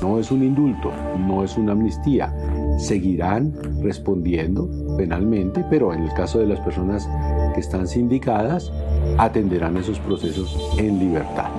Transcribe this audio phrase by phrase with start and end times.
[0.00, 2.32] No es un indulto, no es una amnistía.
[2.78, 3.52] Seguirán
[3.82, 7.08] respondiendo penalmente, pero en el caso de las personas
[7.54, 8.72] que están sindicadas,
[9.18, 11.50] atenderán esos procesos en libertad.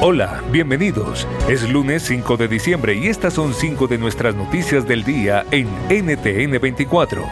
[0.00, 1.26] Hola, bienvenidos.
[1.48, 5.66] Es lunes 5 de diciembre y estas son cinco de nuestras noticias del día en
[5.90, 7.24] NTN 24.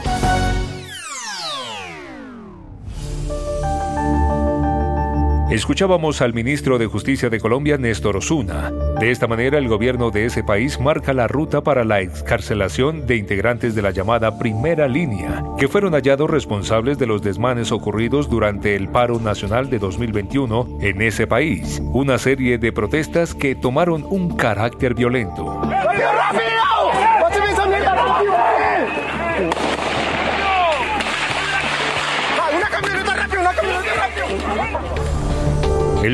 [5.57, 8.70] Escuchábamos al ministro de Justicia de Colombia, Néstor Osuna.
[9.01, 13.16] De esta manera, el gobierno de ese país marca la ruta para la excarcelación de
[13.16, 18.77] integrantes de la llamada Primera Línea, que fueron hallados responsables de los desmanes ocurridos durante
[18.77, 21.80] el paro nacional de 2021 en ese país.
[21.87, 25.62] Una serie de protestas que tomaron un carácter violento.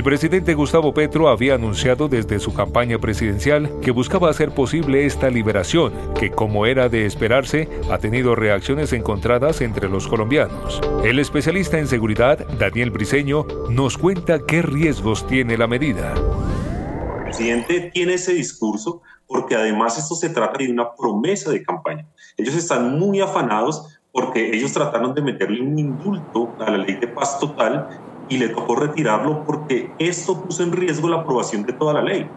[0.03, 5.93] Presidente Gustavo Petro había anunciado desde su campaña presidencial que buscaba hacer posible esta liberación,
[6.19, 10.81] que como era de esperarse, ha tenido reacciones encontradas entre los colombianos.
[11.05, 16.15] El especialista en seguridad, Daniel Briceño, nos cuenta qué riesgos tiene la medida.
[16.15, 22.07] El presidente tiene ese discurso porque además esto se trata de una promesa de campaña.
[22.37, 27.09] Ellos están muy afanados porque ellos trataron de meterle un indulto a la ley de
[27.09, 27.89] paz total
[28.29, 32.29] y le tocó retirarlo porque esto puso en riesgo la aprobación de toda la ley.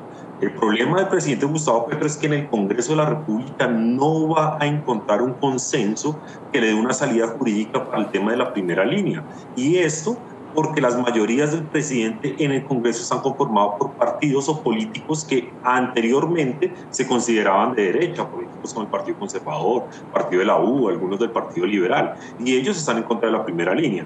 [0.42, 4.28] El problema del presidente Gustavo Petro es que en el Congreso de la República no
[4.28, 6.20] va a encontrar un consenso
[6.52, 9.24] que le dé una salida jurídica para el tema de la primera línea.
[9.56, 10.18] Y esto
[10.56, 15.52] porque las mayorías del presidente en el Congreso están conformados por partidos o políticos que
[15.64, 19.84] anteriormente se consideraban de derecha, políticos como el Partido Conservador,
[20.14, 23.44] Partido de la U, algunos del Partido Liberal, y ellos están en contra de la
[23.44, 24.06] primera línea.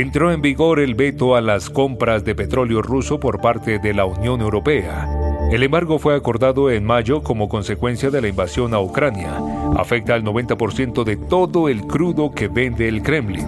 [0.00, 4.06] Entró en vigor el veto a las compras de petróleo ruso por parte de la
[4.06, 5.06] Unión Europea.
[5.52, 9.38] El embargo fue acordado en mayo como consecuencia de la invasión a Ucrania.
[9.76, 13.46] Afecta al 90% de todo el crudo que vende el Kremlin.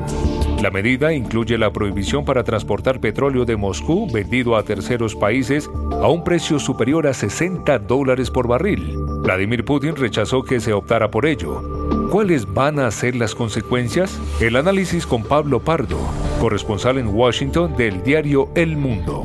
[0.60, 6.08] La medida incluye la prohibición para transportar petróleo de Moscú vendido a terceros países a
[6.08, 8.96] un precio superior a 60 dólares por barril.
[9.22, 11.62] Vladimir Putin rechazó que se optara por ello.
[12.10, 14.20] ¿Cuáles van a ser las consecuencias?
[14.40, 15.98] El análisis con Pablo Pardo,
[16.42, 19.22] corresponsal en Washington del diario El Mundo.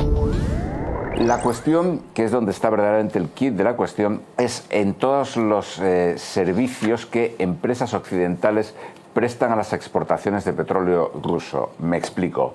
[1.17, 5.35] La cuestión, que es donde está verdaderamente el kit de la cuestión, es en todos
[5.35, 8.75] los eh, servicios que empresas occidentales
[9.15, 11.71] prestan a las exportaciones de petróleo ruso.
[11.79, 12.53] Me explico.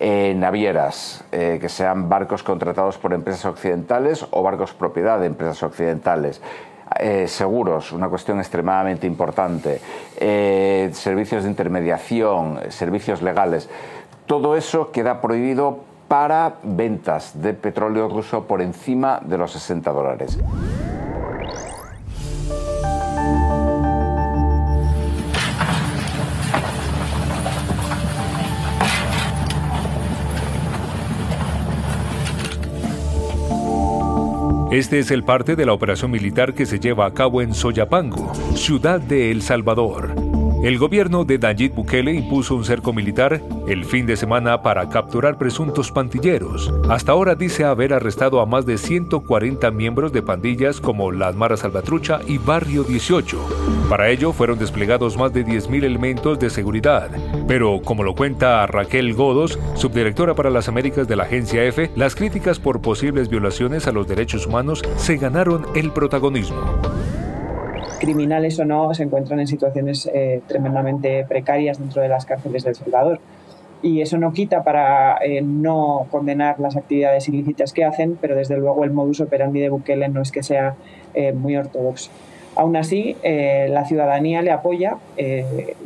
[0.00, 5.62] Eh, navieras, eh, que sean barcos contratados por empresas occidentales o barcos propiedad de empresas
[5.62, 6.40] occidentales.
[6.98, 9.80] Eh, seguros, una cuestión extremadamente importante,
[10.16, 13.68] eh, servicios de intermediación, servicios legales,
[14.26, 20.38] todo eso queda prohibido para ventas de petróleo ruso por encima de los 60 dólares.
[34.70, 38.30] Este es el parte de la operación militar que se lleva a cabo en Soyapango,
[38.54, 40.27] ciudad de El Salvador.
[40.62, 45.38] El gobierno de Nayib Bukele impuso un cerco militar el fin de semana para capturar
[45.38, 46.74] presuntos pandilleros.
[46.88, 51.60] Hasta ahora dice haber arrestado a más de 140 miembros de pandillas como Las Maras
[51.60, 53.86] Salvatrucha y Barrio 18.
[53.88, 57.08] Para ello fueron desplegados más de 10.000 elementos de seguridad.
[57.46, 62.16] Pero, como lo cuenta Raquel Godos, subdirectora para las Américas de la agencia EFE, las
[62.16, 66.78] críticas por posibles violaciones a los derechos humanos se ganaron el protagonismo
[67.98, 72.74] criminales o no, se encuentran en situaciones eh, tremendamente precarias dentro de las cárceles del
[72.74, 73.20] Salvador.
[73.80, 78.56] Y eso no quita para eh, no condenar las actividades ilícitas que hacen, pero desde
[78.56, 80.74] luego el modus operandi de Bukele no es que sea
[81.14, 82.10] eh, muy ortodoxo.
[82.56, 84.96] Aún así, la ciudadanía le apoya,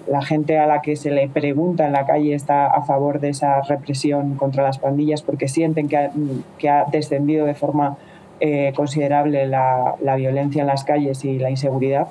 [0.06, 3.28] la gente a la que se le pregunta en la calle está a favor de
[3.28, 6.08] esa represión contra las pandillas porque sienten que
[6.56, 7.98] que ha descendido de forma
[8.44, 12.08] eh, considerable la, violencia en las calles y la inseguridad.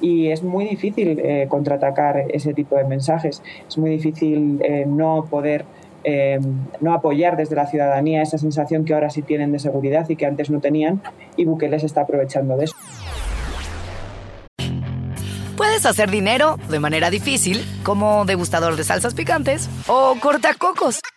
[0.00, 3.42] y es muy difícil eh, contraatacar ese tipo de mensajes.
[3.68, 5.64] Es muy difícil eh, no poder
[6.04, 6.40] eh,
[6.80, 10.26] no apoyar desde la ciudadanía esa sensación que ahora sí tienen de seguridad y que
[10.26, 11.00] antes no tenían
[11.36, 12.74] y Bukele se está aprovechando de eso.
[15.56, 21.00] Puedes hacer dinero de manera difícil, como degustador de salsas picantes, o cortacocos,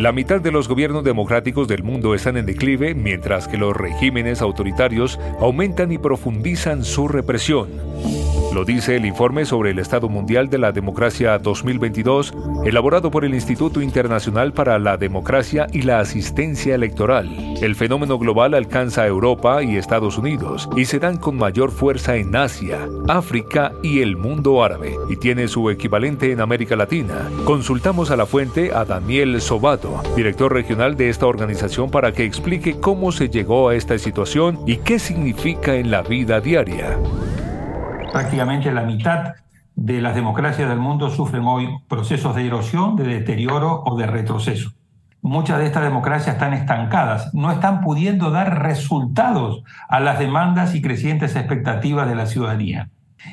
[0.00, 4.40] La mitad de los gobiernos democráticos del mundo están en declive, mientras que los regímenes
[4.40, 7.68] autoritarios aumentan y profundizan su represión.
[8.52, 13.32] Lo dice el informe sobre el Estado Mundial de la Democracia 2022, elaborado por el
[13.32, 17.28] Instituto Internacional para la Democracia y la Asistencia Electoral.
[17.62, 22.34] El fenómeno global alcanza Europa y Estados Unidos y se dan con mayor fuerza en
[22.34, 27.30] Asia, África y el mundo árabe, y tiene su equivalente en América Latina.
[27.44, 32.80] Consultamos a la fuente a Daniel Sobato, director regional de esta organización, para que explique
[32.80, 36.98] cómo se llegó a esta situación y qué significa en la vida diaria
[38.12, 39.34] prácticamente la mitad
[39.76, 44.72] de las democracias del mundo sufren hoy procesos de erosión, de deterioro o de retroceso.
[45.22, 50.82] Muchas de estas democracias están estancadas, no están pudiendo dar resultados a las demandas y
[50.82, 52.88] crecientes expectativas de la ciudadanía.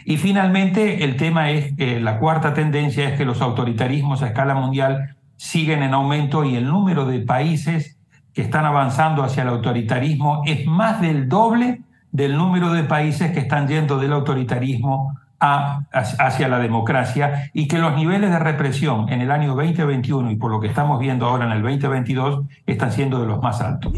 [0.05, 4.53] Y finalmente, el tema es, eh, la cuarta tendencia es que los autoritarismos a escala
[4.53, 7.97] mundial siguen en aumento y el número de países
[8.33, 11.81] que están avanzando hacia el autoritarismo es más del doble
[12.11, 17.77] del número de países que están yendo del autoritarismo a, hacia la democracia y que
[17.77, 21.45] los niveles de represión en el año 2021 y por lo que estamos viendo ahora
[21.45, 23.93] en el 2022 están siendo de los más altos.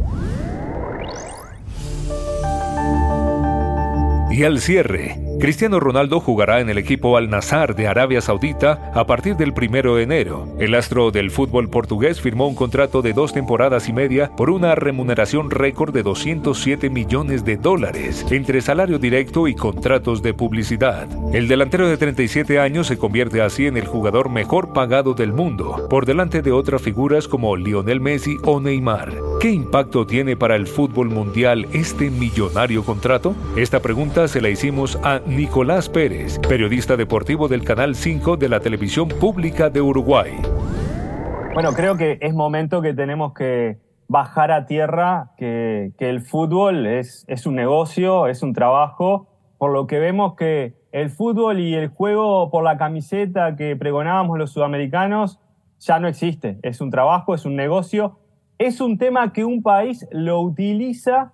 [4.31, 9.05] Y al cierre, Cristiano Ronaldo jugará en el equipo Al Nassr de Arabia Saudita a
[9.05, 10.53] partir del primero de enero.
[10.59, 14.75] El astro del fútbol portugués firmó un contrato de dos temporadas y media por una
[14.75, 21.07] remuneración récord de 207 millones de dólares entre salario directo y contratos de publicidad.
[21.33, 25.87] El delantero de 37 años se convierte así en el jugador mejor pagado del mundo,
[25.89, 29.13] por delante de otras figuras como Lionel Messi o Neymar.
[29.39, 33.35] ¿Qué impacto tiene para el fútbol mundial este millonario contrato?
[33.55, 38.59] Esta pregunta se la hicimos a Nicolás Pérez, periodista deportivo del Canal 5 de la
[38.59, 40.33] Televisión Pública de Uruguay.
[41.53, 43.77] Bueno, creo que es momento que tenemos que
[44.09, 49.87] bajar a tierra que, el fútbol es, es un negocio, es un trabajo, por lo
[49.87, 55.39] que vemos que el fútbol y el juego por la camiseta que pregonábamos los sudamericanos
[55.79, 56.59] ya no existe.
[56.61, 58.18] Es un trabajo, es un negocio,
[58.59, 61.31] es un tema que un país lo utiliza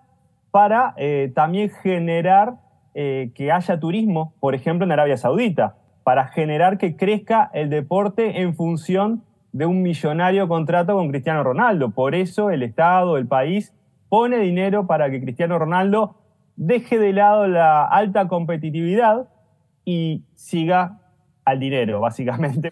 [0.51, 2.57] para eh, también generar
[2.94, 8.42] eh, que haya turismo, por ejemplo, en Arabia Saudita, para generar que crezca el deporte
[8.42, 11.89] en función de un millonario contrato con Cristiano Ronaldo.
[11.89, 13.74] Por eso el Estado, el país,
[14.07, 16.16] pone dinero para que Cristiano Ronaldo
[16.56, 19.28] deje de lado la alta competitividad
[19.83, 21.00] y siga
[21.44, 22.71] al dinero, básicamente.